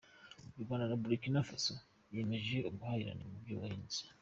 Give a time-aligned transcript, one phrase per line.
[0.57, 1.73] U Rwanda na Burikina Faso
[2.09, 4.01] biyemeje ubuhahirane mu by’ubuhanzi